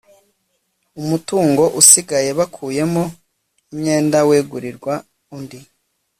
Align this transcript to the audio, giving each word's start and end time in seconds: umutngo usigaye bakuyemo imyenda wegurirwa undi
umutngo 1.01 1.63
usigaye 1.81 2.29
bakuyemo 2.39 3.03
imyenda 3.71 4.19
wegurirwa 4.29 4.93
undi 5.35 5.59